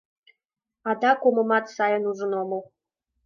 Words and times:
Адак 0.89 1.19
омымат 1.27 1.65
сайым 1.75 2.03
ужын 2.11 2.31
омыл. 2.41 2.61